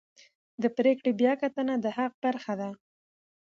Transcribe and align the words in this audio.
د 0.61 0.63
پرېکړې 0.77 1.11
بیاکتنه 1.21 1.73
د 1.83 1.85
حق 1.97 2.13
برخه 2.23 2.53
ده. 2.61 2.69